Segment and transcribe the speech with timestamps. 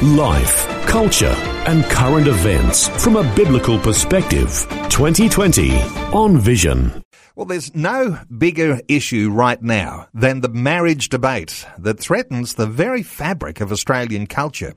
[0.00, 1.34] Life, culture,
[1.66, 4.48] and current events from a biblical perspective.
[4.88, 5.80] 2020
[6.12, 7.04] on Vision.
[7.36, 13.04] Well, there's no bigger issue right now than the marriage debate that threatens the very
[13.04, 14.74] fabric of Australian culture.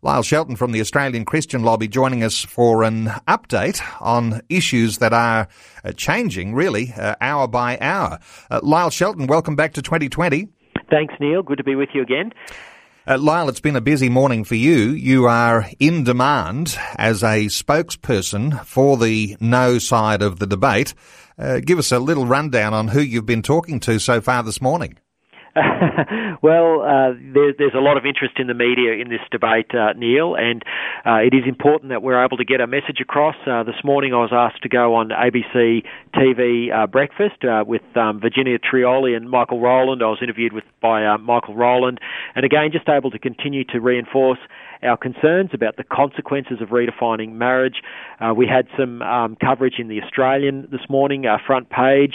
[0.00, 5.12] Lyle Shelton from the Australian Christian Lobby joining us for an update on issues that
[5.12, 5.48] are
[5.84, 8.18] uh, changing really uh, hour by hour.
[8.50, 10.48] Uh, Lyle Shelton, welcome back to 2020.
[10.88, 11.42] Thanks, Neil.
[11.42, 12.32] Good to be with you again.
[13.04, 14.90] Uh, Lyle, it's been a busy morning for you.
[14.90, 20.94] You are in demand as a spokesperson for the no side of the debate.
[21.36, 24.60] Uh, give us a little rundown on who you've been talking to so far this
[24.60, 24.98] morning.
[26.42, 29.92] well, uh, there, there's a lot of interest in the media in this debate, uh,
[29.92, 30.62] Neil, and
[31.04, 33.36] uh, it is important that we're able to get our message across.
[33.46, 37.82] Uh, this morning I was asked to go on ABC TV uh, breakfast uh, with
[37.96, 40.02] um, Virginia Trioli and Michael Rowland.
[40.02, 42.00] I was interviewed with by Michael Rowland,
[42.34, 44.38] and again, just able to continue to reinforce
[44.82, 47.82] our concerns about the consequences of redefining marriage.
[48.34, 52.14] We had some um, coverage in the Australian this morning, front page,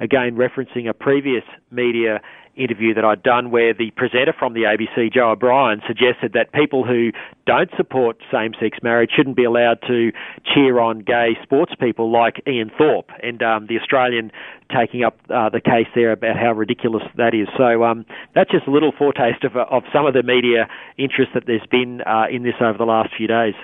[0.00, 2.20] again referencing a previous media
[2.56, 6.84] interview that I'd done where the presenter from the ABC, Joe O'Brien, suggested that people
[6.84, 7.12] who
[7.46, 10.12] don't support same sex marriage shouldn't be allowed to
[10.44, 13.10] cheer on gay sports people like Ian Thorpe.
[13.22, 14.32] And um, the Australian
[14.70, 17.48] taking up uh, the case there about how ridiculous that is.
[17.56, 20.68] So um, that's just a little foretaste of, of some of the media
[20.98, 23.54] interest that there's been uh, in this over the last few days.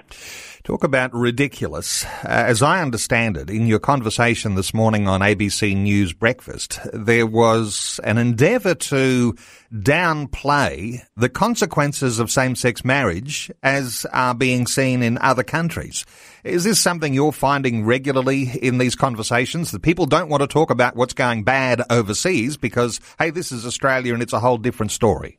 [0.66, 2.04] Talk about ridiculous.
[2.04, 7.26] Uh, as I understand it, in your conversation this morning on ABC News Breakfast, there
[7.26, 9.36] was an endeavour to
[9.72, 16.04] downplay the consequences of same-sex marriage as are being seen in other countries.
[16.44, 20.70] Is this something you're finding regularly in these conversations that people don't want to talk
[20.70, 24.92] about what's going bad overseas because, hey, this is Australia and it's a whole different
[24.92, 25.38] story?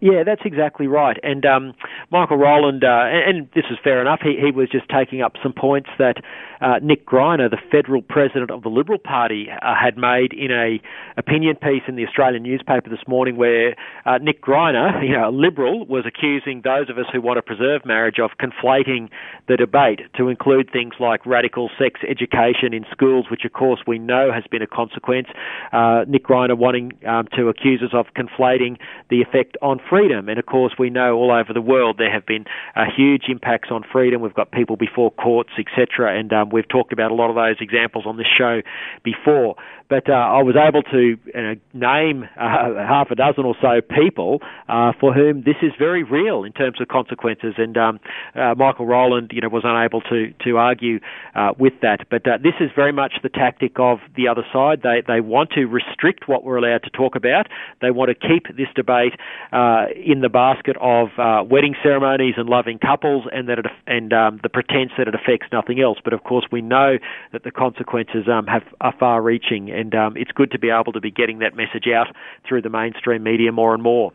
[0.00, 1.16] Yeah, that's exactly right.
[1.22, 1.74] And um,
[2.10, 5.34] Michael Rowland, uh, and, and, this is fair enough, he, he was just taking up
[5.42, 6.16] some points that
[6.60, 10.80] uh, Nick Greiner, the federal president of the Liberal Party, uh, had made in a
[11.16, 15.34] opinion piece in the Australian newspaper this morning, where uh, Nick Greiner, you know, a
[15.34, 19.08] Liberal, was accusing those of us who want to preserve marriage of conflating
[19.48, 23.98] the debate to include things like radical sex education in schools, which of course we
[23.98, 25.28] know has been a consequence.
[25.72, 28.78] Uh, Nick Greiner wanting um, to accuse us of conflating
[29.10, 32.26] the effect on freedom, and of course we know all over the world there have
[32.26, 34.20] been uh, huge impacts on freedom.
[34.20, 37.36] We've got people before courts, etc., and um, um, we've talked about a lot of
[37.36, 38.62] those examples on this show
[39.02, 39.56] before.
[39.88, 44.40] But uh, I was able to uh, name uh, half a dozen or so people
[44.68, 47.54] uh, for whom this is very real in terms of consequences.
[47.56, 48.00] And um,
[48.34, 50.98] uh, Michael Rowland, you know, was unable to to argue
[51.34, 52.08] uh, with that.
[52.10, 54.80] But this is very much the tactic of the other side.
[54.82, 57.46] They they want to restrict what we're allowed to talk about.
[57.80, 59.14] They want to keep this debate
[59.52, 61.08] in the basket of
[61.48, 65.46] wedding ceremonies and loving couples, and that it, and um, the pretense that it affects
[65.52, 65.98] nothing else.
[66.02, 66.98] But of course, we know
[67.32, 71.00] that the consequences um, have are far-reaching and um, it's good to be able to
[71.00, 72.08] be getting that message out
[72.48, 74.12] through the mainstream media more and more.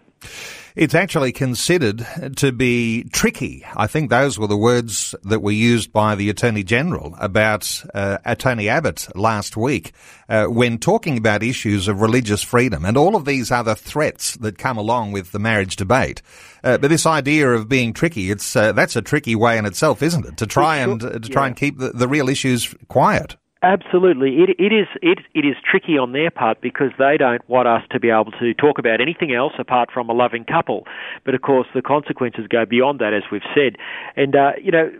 [0.75, 2.05] It's actually considered
[2.37, 3.65] to be tricky.
[3.75, 8.35] I think those were the words that were used by the Attorney General about uh,
[8.35, 9.91] Tony Abbott last week
[10.29, 14.57] uh, when talking about issues of religious freedom and all of these other threats that
[14.57, 16.21] come along with the marriage debate.
[16.63, 20.01] Uh, but this idea of being tricky, it's uh, that's a tricky way in itself,
[20.01, 20.37] isn't it?
[20.37, 21.47] To try and to try yeah.
[21.47, 23.35] and keep the, the real issues quiet.
[23.63, 27.67] Absolutely, it, it is it, it is tricky on their part because they don't want
[27.67, 30.87] us to be able to talk about anything else apart from a loving couple.
[31.25, 33.77] But of course, the consequences go beyond that, as we've said.
[34.15, 34.91] And uh, you know,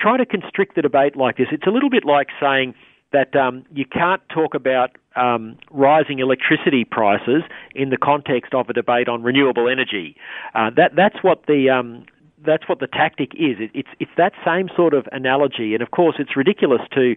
[0.00, 2.74] trying to constrict the debate like this, it's a little bit like saying
[3.12, 7.42] that um, you can't talk about um, rising electricity prices
[7.74, 10.16] in the context of a debate on renewable energy.
[10.56, 12.04] Uh, that that's what the um,
[12.44, 13.56] that's what the tactic is.
[13.58, 17.14] It, it's it's that same sort of analogy, and of course, it's ridiculous to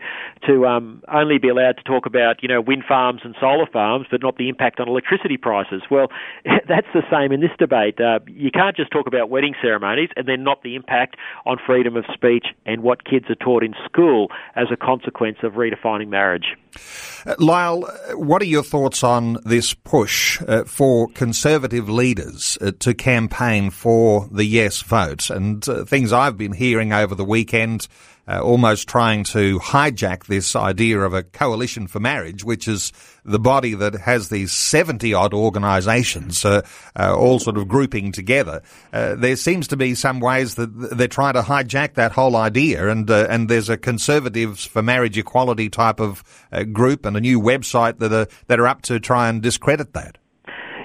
[0.47, 4.07] to um, only be allowed to talk about you know wind farms and solar farms,
[4.09, 5.83] but not the impact on electricity prices.
[5.89, 6.07] Well,
[6.67, 7.99] that's the same in this debate.
[7.99, 11.15] Uh, you can't just talk about wedding ceremonies and then not the impact
[11.45, 15.53] on freedom of speech and what kids are taught in school as a consequence of
[15.53, 16.55] redefining marriage.
[17.25, 17.81] Uh, Lyle,
[18.13, 24.27] what are your thoughts on this push uh, for conservative leaders uh, to campaign for
[24.31, 25.29] the yes vote?
[25.29, 27.87] And uh, things I've been hearing over the weekend
[28.31, 32.93] uh, almost trying to hijack this idea of a coalition for marriage, which is
[33.25, 36.61] the body that has these 70 odd organisations uh,
[36.97, 38.61] uh, all sort of grouping together.
[38.93, 42.89] Uh, there seems to be some ways that they're trying to hijack that whole idea,
[42.89, 47.21] and uh, and there's a Conservatives for Marriage Equality type of uh, group and a
[47.21, 50.17] new website that are that are up to try and discredit that.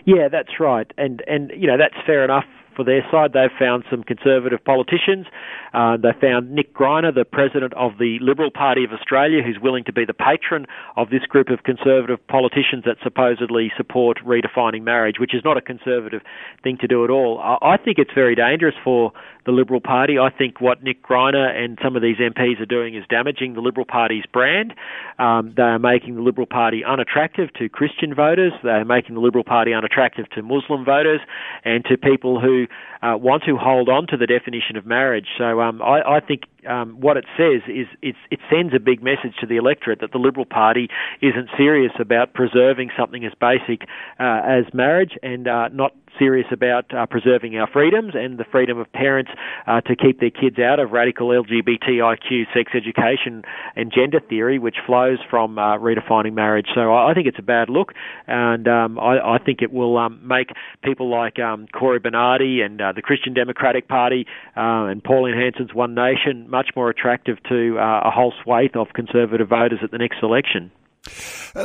[0.04, 2.44] Yeah, that's right, and and you know that's fair enough
[2.76, 3.32] for their side.
[3.32, 5.26] They've found some conservative politicians.
[5.72, 9.84] Uh, they found Nick Greiner, the president of the Liberal Party of Australia, who's willing
[9.84, 15.16] to be the patron of this group of conservative politicians that supposedly support redefining marriage,
[15.18, 16.22] which is not a conservative
[16.62, 17.38] thing to do at all.
[17.38, 19.12] I, I think it's very dangerous for
[19.46, 20.18] the Liberal Party.
[20.18, 23.60] I think what Nick Greiner and some of these MPs are doing is damaging the
[23.60, 24.74] Liberal Party's brand.
[25.18, 28.52] Um, they are making the Liberal Party unattractive to Christian voters.
[28.62, 31.20] They are making the Liberal Party unattractive to Muslim voters
[31.64, 32.65] and to people who
[33.02, 35.26] uh, want to hold on to the definition of marriage.
[35.38, 39.34] So um, I, I think um, what it says is it sends a big message
[39.40, 40.88] to the electorate that the Liberal Party
[41.22, 46.92] isn't serious about preserving something as basic uh, as marriage and uh, not serious about
[46.94, 49.30] uh, preserving our freedoms and the freedom of parents
[49.66, 53.42] uh, to keep their kids out of radical LGBTIQ sex education
[53.74, 56.66] and gender theory, which flows from uh, redefining marriage.
[56.74, 57.92] So I, I, think it's a bad look,
[58.26, 60.50] and um, I, I, think it will um, make
[60.82, 64.26] people like um, Cory Bernardi and uh, the Christian Democratic Party
[64.56, 68.88] uh, and Pauline Hanson's One Nation much more attractive to uh, a whole swathe of
[68.94, 70.70] conservative voters at the next election.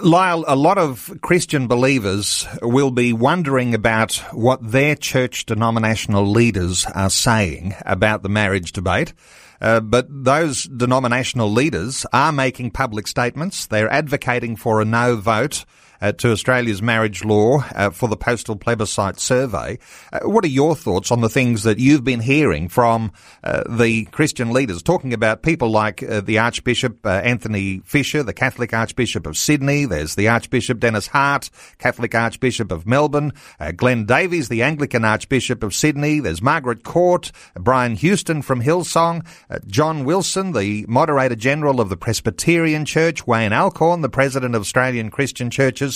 [0.02, 6.86] Lyle, a lot of Christian believers will be wondering about what their church denominational leaders
[6.96, 9.14] are saying about the marriage debate.
[9.60, 13.68] Uh, but those denominational leaders are making public statements.
[13.68, 15.66] They're advocating for a no vote
[16.02, 19.78] uh, to Australia's marriage law uh, for the postal plebiscite survey.
[20.12, 23.12] Uh, what are your thoughts on the things that you've been hearing from
[23.44, 28.74] uh, the Christian leaders, talking about people like uh, the Archbishop Anthony Fisher, the Catholic
[28.74, 33.34] Archbishop of Sydney, there's the Archbishop Denis Hart, Catholic Archbishop of Melbourne,
[33.76, 39.26] Glenn Davies, the Anglican Archbishop of Sydney, there's Margaret Court, Brian Houston from Hillsong,
[39.68, 45.12] John Wilson, the Moderator General of the Presbyterian Church, Wayne Alcorn, the President of Australian
[45.12, 45.91] Christian Churches,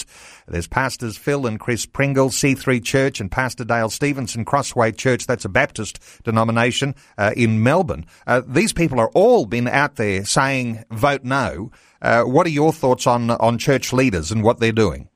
[0.48, 5.28] there's Pastors Phil and Chris Pringle, C3 Church, and Pastor Dale Stevenson, Crossway Church.
[5.28, 8.06] That's a Baptist denomination uh, in Melbourne.
[8.26, 11.72] Uh, these people are all been out there saying vote no.
[12.02, 15.08] Uh, what are your thoughts on on church leaders and what they're doing?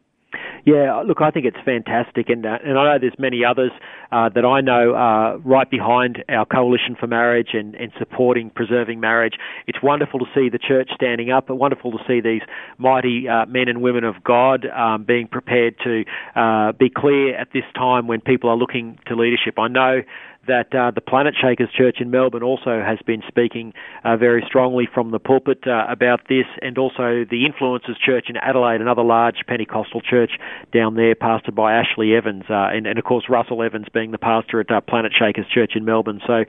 [0.69, 3.71] Yeah, look, I think it's fantastic, and uh, and I know there's many others
[4.11, 8.99] uh, that I know are right behind our coalition for marriage and, and supporting preserving
[8.99, 9.33] marriage.
[9.65, 12.43] It's wonderful to see the church standing up, but wonderful to see these
[12.77, 16.03] mighty uh, men and women of God um, being prepared to
[16.35, 19.57] uh, be clear at this time when people are looking to leadership.
[19.57, 20.01] I know
[20.49, 23.73] that uh, the Planetshakers Church in Melbourne also has been speaking
[24.03, 28.35] uh, very strongly from the pulpit uh, about this, and also the Influencers Church in
[28.37, 30.31] Adelaide, another large Pentecostal church
[30.73, 34.17] down there, pastored by Ashley Evans, uh, and, and, of course Russell Evans being the
[34.17, 36.19] pastor at uh, Planetshakers Church in Melbourne.
[36.25, 36.43] So,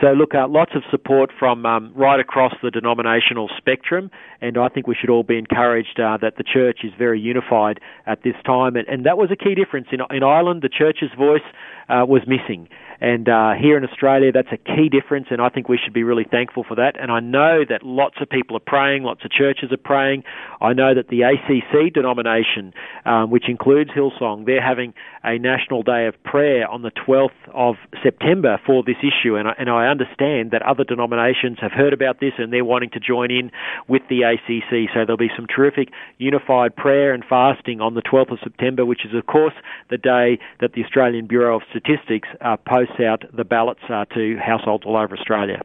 [0.00, 4.10] so look, uh, lots of support from um, right across the denominational spectrum,
[4.40, 8.22] and I think we should all be encouraged that the church is very unified at
[8.24, 10.62] this time, and, and that was a key difference in in Ireland.
[10.62, 11.46] The church's voice
[11.88, 12.68] was missing.
[13.00, 16.04] And uh, here in Australia, that's a key difference, and I think we should be
[16.04, 16.98] really thankful for that.
[17.00, 20.24] And I know that lots of people are praying, lots of churches are praying.
[20.60, 22.72] I know that the ACC denomination,
[23.04, 27.76] um, which includes Hillsong, they're having a national day of prayer on the 12th of
[28.02, 29.36] September for this issue.
[29.36, 32.90] And I, and I understand that other denominations have heard about this and they're wanting
[32.90, 33.50] to join in
[33.88, 34.90] with the ACC.
[34.92, 39.04] So there'll be some terrific unified prayer and fasting on the 12th of September, which
[39.04, 39.54] is, of course,
[39.90, 44.36] the day that the Australian Bureau of Statistics uh, posts out the ballots uh, to
[44.38, 45.60] households all over Australia.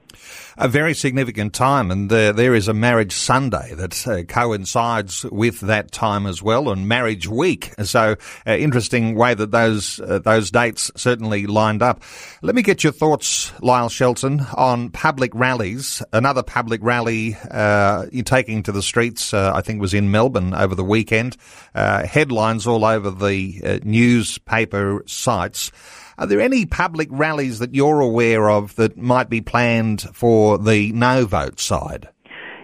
[0.58, 5.62] A very significant time, and uh, there is a marriage Sunday that uh, coincides with
[5.62, 7.74] that time as well, and marriage week.
[7.84, 12.04] So, uh, interesting way that those uh, those dates certainly lined up.
[12.42, 16.04] Let me get your thoughts, Lyle Shelton, on public rallies.
[16.12, 20.76] Another public rally uh, you're taking to the streets, I think, was in Melbourne over
[20.76, 21.38] the weekend.
[21.74, 25.72] headlines all over the newspaper sites.
[26.20, 30.92] Are there any public rallies that you're aware of that might be planned for the
[30.92, 32.10] no vote side?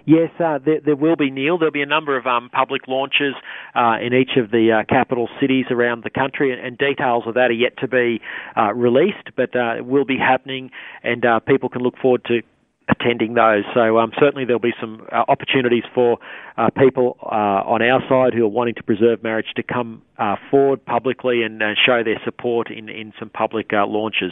[0.04, 1.58] Yes, uh, there, there, will be, Neil.
[1.58, 3.34] There'll be a number of um, public launches
[3.74, 7.36] uh, in each of the uh, capital cities around the country, and, and, details of
[7.36, 8.20] that are yet to be
[8.58, 10.70] uh, released, but uh, it will be happening,
[11.02, 12.42] and uh, people can look forward to
[12.88, 13.64] attending those.
[13.74, 16.20] So um, certainly there'll be some uh, opportunities for
[16.58, 17.26] uh, people uh,
[17.66, 21.62] on our side who are wanting to preserve marriage to come uh, forward publicly and
[21.62, 24.32] uh, show their support in, in some public uh, launches.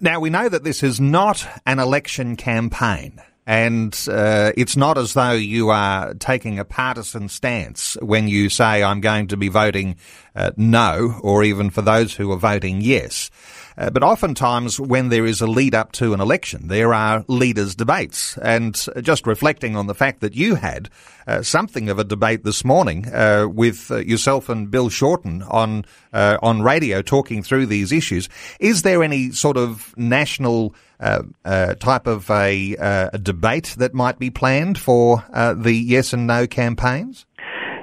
[0.00, 3.20] Now we know that this is not an election campaign.
[3.46, 8.84] And uh, it's not as though you are taking a partisan stance when you say,
[8.84, 9.96] I'm going to be voting
[10.34, 13.30] uh, no, or even for those who are voting yes.
[13.76, 17.74] Uh, but oftentimes, when there is a lead up to an election, there are leaders'
[17.74, 18.36] debates.
[18.38, 20.88] And just reflecting on the fact that you had
[21.26, 25.84] uh, something of a debate this morning uh, with uh, yourself and Bill Shorten on
[26.12, 28.28] uh, on radio talking through these issues,
[28.60, 33.74] is there any sort of national uh, Uh, uh, type of a, uh, a, debate
[33.78, 35.24] that might be planned for
[35.56, 37.26] the yes and no campaigns?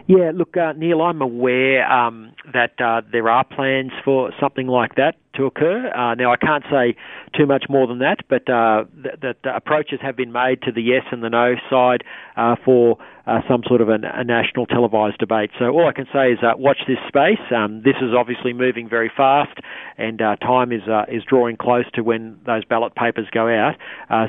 [0.07, 2.75] Yeah, look, Neil, I'm aware um, that
[3.11, 5.88] there are plans for something like that to occur.
[5.88, 6.96] Uh, now, I can't say
[7.36, 8.84] too much more than that, but uh,
[9.22, 12.03] that, approaches have been made to the yes and the no side
[12.36, 15.51] uh, for uh, some sort of a, a, national televised debate.
[15.60, 17.39] So all I can say is uh, watch this space.
[17.55, 19.60] Um, this is obviously moving very fast,
[19.98, 23.75] and uh, time is is drawing close to when those ballot papers go out.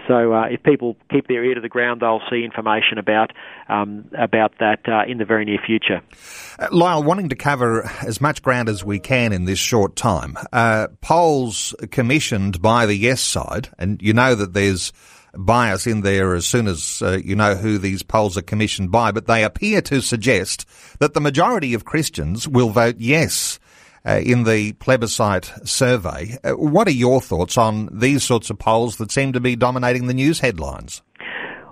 [0.06, 3.32] so if people keep their ear to the ground, they'll see information about
[3.68, 6.02] um, about that in the very near future.
[6.70, 10.36] Lyle, wanting to cover as much ground as we can in this short time
[11.00, 14.92] polls commissioned by the yes side, and you know that there's
[15.34, 19.12] bias in there as soon as uh, you know who these polls are commissioned by,
[19.12, 20.66] but they appear to suggest
[20.98, 23.58] that the majority of Christians will vote yes.
[24.02, 26.34] Uh, in the plebiscite survey.
[26.42, 30.06] Uh, what are your thoughts on these sorts of polls that seem to be dominating
[30.06, 31.02] the news headlines?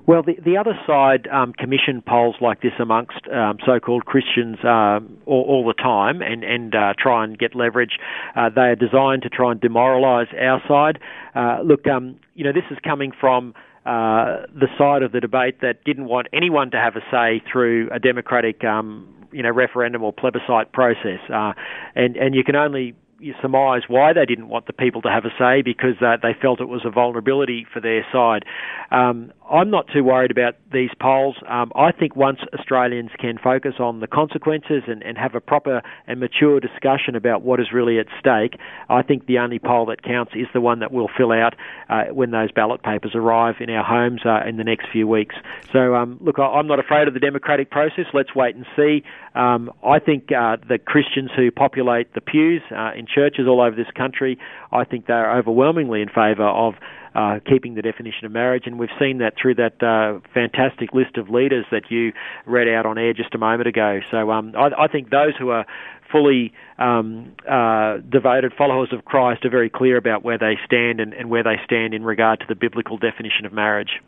[0.09, 5.19] Well, the, the other side um, commission polls like this amongst um, so-called Christians um,
[5.27, 7.99] all, all, the time and, and uh, try and get leverage.
[8.35, 10.99] Uh, they are designed to try and demoralise our side.
[11.35, 13.53] Uh, look, um, you know, this is coming from
[13.85, 17.91] uh, the side of the debate that didn't want anyone to have a say through
[17.93, 21.21] a democratic, um, you know, referendum or plebiscite process.
[21.31, 21.53] Uh,
[21.95, 25.25] and and you can only you surmise why they didn't want the people to have
[25.25, 28.45] a say because uh, they felt it was a vulnerability for their side.
[28.91, 31.37] Um, I'm not too worried about these polls.
[31.49, 35.83] Um, I think once Australians can focus on the consequences and, and have a proper
[36.07, 40.03] and mature discussion about what is really at stake, I think the only poll that
[40.03, 41.55] counts is the one that we'll fill out
[41.89, 45.35] uh, when those ballot papers arrive in our homes uh, in the next few weeks.
[45.73, 48.05] So, um, look, I, am not afraid of the democratic process.
[48.13, 49.03] Let's wait and see.
[49.35, 53.75] Um, I think uh, the Christians who populate the pews uh, in churches all over
[53.75, 54.39] this country,
[54.73, 56.75] I think they are overwhelmingly in favour of
[57.15, 61.17] uh, keeping the definition of marriage, and we've seen that through that uh, fantastic list
[61.17, 62.13] of leaders that you
[62.47, 64.01] read out on air just a moment ago.
[64.11, 65.67] So um, I, I think those who are
[66.11, 71.13] fully um, uh, devoted followers of Christ are very clear about where they stand and,
[71.13, 74.01] and, where they stand in regard to the biblical definition of marriage.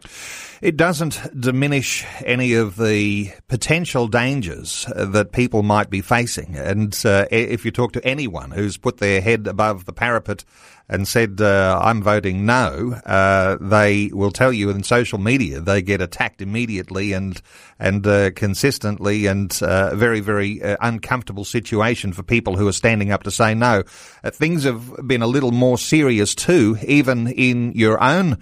[0.61, 6.57] It doesn't diminish any of the potential dangers that people might be facing.
[6.57, 10.45] And uh, if you talk to anyone who's put their head above the parapet
[10.91, 15.83] and said, uh, I'm voting no, uh, they will tell you in social media they
[15.83, 17.41] get attacked immediately and,
[17.79, 21.45] and uh, consistently and uh, very, very uh, uncomfortable
[21.91, 23.83] situation for people who are standing up to say no.
[24.23, 28.39] Uh, things have been a little more serious too, even in your own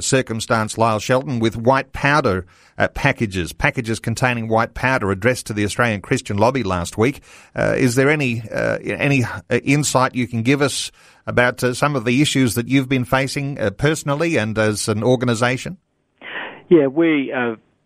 [0.00, 2.46] circumstance, Lyle Shelton, with white powder
[2.78, 7.22] uh, packages, packages containing white powder addressed to the Australian Christian Lobby last week.
[7.54, 10.90] Uh, is there any uh, any insight you can give us
[11.26, 15.02] about uh, some of the issues that you've been facing uh, personally and as an
[15.02, 15.78] organisation?
[16.68, 17.32] Yeah, we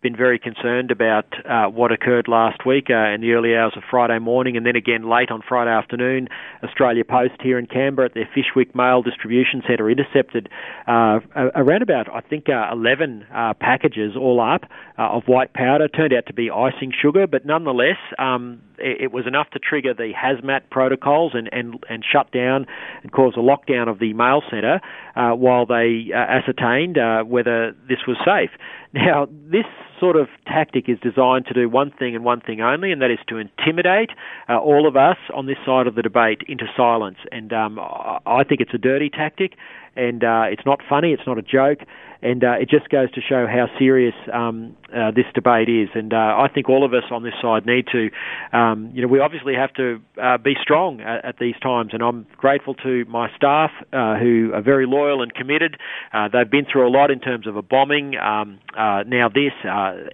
[0.01, 3.83] been very concerned about uh, what occurred last week uh, in the early hours of
[3.89, 6.27] Friday morning and then again late on Friday afternoon.
[6.63, 10.49] Australia Post here in Canberra at their Fyshwick Mail Distribution Centre intercepted
[10.87, 14.63] uh, around about, I think, uh, 11 uh, packages all up
[14.97, 15.87] uh, of white powder.
[15.87, 20.13] Turned out to be icing sugar, but nonetheless, um, it, was enough to trigger the
[20.17, 22.65] hazmat protocols and, and, and shut down
[23.03, 24.81] and cause a lockdown of the mail centre
[25.15, 26.97] while they ascertained
[27.29, 28.49] whether this was safe.
[28.93, 29.65] Now, this
[30.01, 33.11] sort of tactic is designed to do one thing and one thing only, and that
[33.11, 34.09] is to intimidate
[34.49, 37.19] uh, all of us on this side of the debate into silence.
[37.31, 39.53] And um, I think it's a dirty tactic,
[39.95, 41.79] and uh, it's not funny, it's not a joke
[42.23, 45.89] and uh, it just goes to show how serious um, uh, this debate is.
[45.95, 48.09] And uh, I think all of us on this side need to,
[48.55, 51.91] um, you know, we obviously have to uh, be strong at, at, these times.
[51.93, 55.77] And I'm grateful to my staff uh, who are very loyal and committed.
[56.13, 58.15] Uh, they've been through a lot in terms of a bombing.
[58.17, 59.53] Um, now this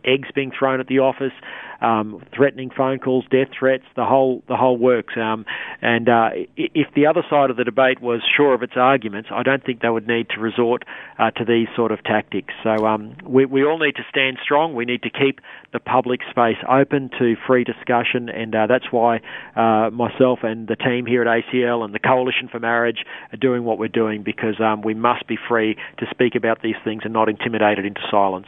[0.05, 1.34] eggs being thrown at the office.
[1.81, 5.13] Um, threatening phone calls, death threats, the whole the whole works.
[5.17, 5.46] Um,
[5.81, 9.43] and uh, if the other side of the debate was sure of its arguments, I
[9.43, 10.84] don't think they would need to resort
[11.19, 12.53] uh, to these sort of tactics.
[12.63, 14.75] So um, we we all need to stand strong.
[14.75, 15.39] We need to keep
[15.74, 19.22] the public space open to free discussion, and uh, that's why
[19.55, 23.63] uh, myself and the team here at ACL and the Coalition for Marriage are doing
[23.63, 27.13] what we're doing because um, we must be free to speak about these things and
[27.13, 28.48] not intimidated into silence.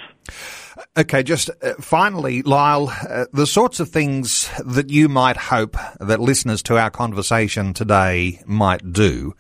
[0.98, 6.20] Okay, just uh, finally, Lyle, uh, the sorts of things that you might hope that
[6.20, 9.36] listeners to our conversation today might do.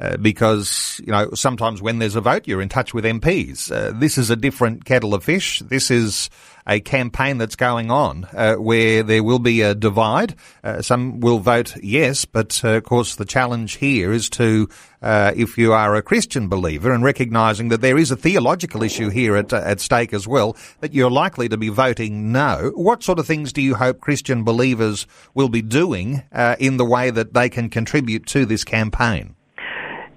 [0.00, 3.70] Uh, because you know sometimes when there's a vote, you're in touch with MPs.
[3.70, 5.60] Uh, this is a different kettle of fish.
[5.60, 6.30] This is
[6.66, 10.34] a campaign that's going on uh, where there will be a divide.
[10.64, 14.68] Uh, some will vote yes, but uh, of course the challenge here is to,
[15.02, 19.36] if you are a Christian believer and recognizing that there is a theological issue here
[19.36, 22.72] at, at stake as well, that you're likely to be voting no.
[22.74, 26.22] What sort of things do you hope Christian believers will be doing
[26.58, 29.36] in the way that they can contribute to this campaign?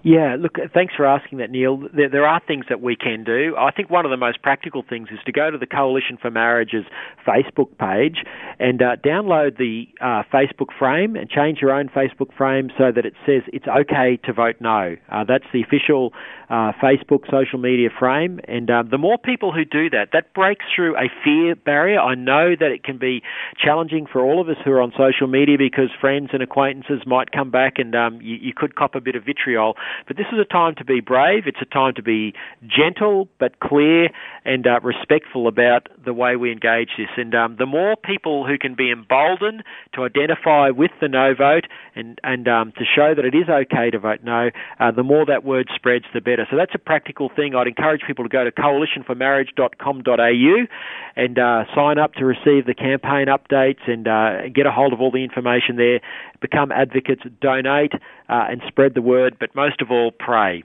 [0.08, 1.82] Yeah, look, thanks for asking that, Neil.
[1.94, 3.58] There, there, are things that we can do.
[3.58, 6.32] I think one of the most practical things is to go to the Coalition for
[6.32, 6.86] Marriage's
[7.28, 8.24] Facebook page
[8.58, 13.06] and uh, download the uh, Facebook frame and change your own Facebook frame so that
[13.06, 14.96] it says it's okay to vote no.
[15.12, 16.14] Uh, that's the official
[16.50, 18.40] uh, Facebook social media frame.
[18.48, 22.00] And um, the more people who do that, that breaks through a fear barrier.
[22.00, 23.22] I know that it can be
[23.58, 27.32] challenging for all of us who are on social media because friends and acquaintances might
[27.32, 29.76] come back and um, you, you could cop a bit of vitriol.
[30.08, 31.44] But this is a time to be brave.
[31.48, 32.34] It's a time to be
[32.66, 34.10] gentle but clear
[34.46, 37.10] and uh, respectful about the way we engage this.
[37.18, 39.64] And um, the more people who can be emboldened
[39.96, 43.90] to identify with the no vote and and um, to show that it is okay
[43.90, 44.50] to vote no,
[44.80, 46.37] uh, the more that word spreads, the better.
[46.50, 47.56] So that's a practical thing.
[47.56, 50.68] I'd encourage people to go to coalitionformarriage.com.au
[51.16, 55.02] and uh, sign up to receive the campaign updates and uh, get a hold of
[55.02, 56.02] all the information there.
[56.42, 59.38] Become advocates, donate, uh, and spread the word.
[59.40, 60.64] But most of all, pray.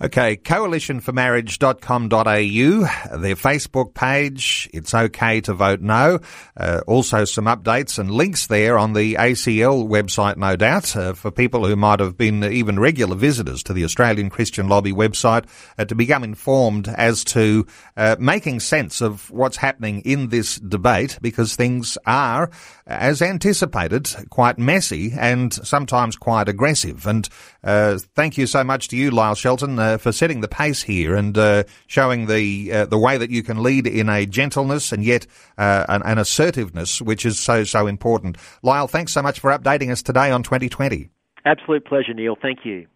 [0.00, 4.68] Okay, coalitionformarriage.com.au, their Facebook page.
[4.72, 6.20] It's okay to vote no.
[6.56, 11.30] Uh, also some updates and links there on the ACL website, no doubt, uh, for
[11.30, 15.46] people who might have been even regular visitors to the Australian Christian Lobby website
[15.78, 21.18] uh, to become informed as to uh, making sense of what's happening in this debate
[21.22, 22.50] because things are,
[22.86, 27.06] as anticipated, quite messy and sometimes quite aggressive.
[27.06, 27.28] And
[27.64, 31.14] uh, thank you so much to you, Lyle Shelton uh, for setting the pace here
[31.14, 35.04] and uh, showing the uh, the way that you can lead in a gentleness and
[35.04, 35.24] yet
[35.56, 38.38] uh, an, an, assertiveness, which is so so important.
[38.64, 41.10] Lyle, thanks so much for updating us today on 2020.
[41.44, 42.34] Absolute pleasure, Neil.
[42.42, 42.88] Thank you.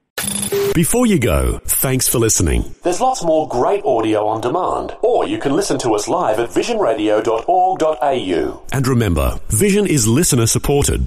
[0.74, 2.74] Before you go, thanks for listening.
[2.82, 6.50] There's lots more great audio on demand, or you can listen to us live at
[6.50, 8.62] visionradio.org.au.
[8.72, 11.06] And remember, Vision is listener supported.